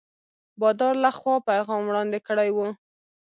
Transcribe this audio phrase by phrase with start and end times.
[0.59, 2.67] بادار له خوا پیغام وړاندي کړی وو.